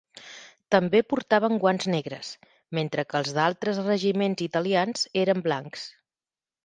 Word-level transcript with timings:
També 0.75 1.01
portaven 1.11 1.59
guants 1.65 1.85
negres, 1.95 2.31
mentre 2.79 3.05
que 3.11 3.21
els 3.21 3.35
d'altres 3.39 3.83
regiments 3.91 4.45
italians 4.51 5.05
eren 5.27 5.45
blancs. 5.51 5.85